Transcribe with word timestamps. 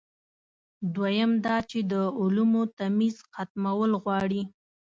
دویم 0.95 1.31
دا 1.45 1.57
چې 1.69 1.79
د 1.91 1.93
علومو 2.19 2.61
تمیز 2.77 3.15
ختمول 3.33 3.91
غواړي. 4.03 4.41